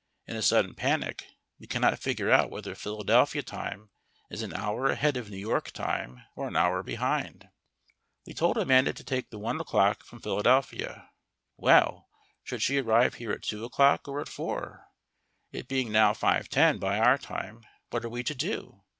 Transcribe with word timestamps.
In 0.25 0.35
a 0.35 0.41
sudden 0.41 0.73
panic 0.73 1.27
we 1.59 1.67
cannot 1.67 1.99
figure 1.99 2.31
out 2.31 2.49
whether 2.49 2.73
Philadelphia 2.73 3.43
time 3.43 3.91
is 4.31 4.41
an 4.41 4.51
hour 4.51 4.87
ahead 4.89 5.15
of 5.15 5.29
New 5.29 5.37
York 5.37 5.69
time 5.69 6.23
or 6.35 6.47
an 6.47 6.55
hour 6.55 6.81
behind. 6.81 7.49
We 8.25 8.33
told 8.33 8.57
Amanda 8.57 8.93
to 8.93 9.03
take 9.03 9.29
the 9.29 9.37
one 9.37 9.61
o'clock 9.61 10.03
from 10.03 10.19
Philadelphia. 10.19 11.07
Well, 11.55 12.09
should 12.43 12.63
she 12.63 12.79
arrive 12.79 13.13
here 13.21 13.31
at 13.31 13.43
two 13.43 13.63
o'clock 13.63 14.07
or 14.07 14.19
at 14.19 14.27
four? 14.27 14.87
It 15.51 15.67
being 15.67 15.91
now 15.91 16.13
5:10 16.13 16.79
by 16.79 16.97
our 16.97 17.19
time, 17.19 17.61
what 17.91 18.03
are 18.03 18.09
we 18.09 18.23
to 18.23 18.33
do? 18.33 18.81